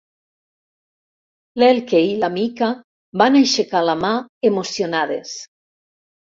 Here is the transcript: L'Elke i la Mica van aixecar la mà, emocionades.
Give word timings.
L'Elke 1.63 2.01
i 2.07 2.17
la 2.25 2.31
Mica 2.39 2.71
van 3.25 3.39
aixecar 3.43 3.85
la 3.93 3.99
mà, 4.07 4.13
emocionades. 4.53 5.39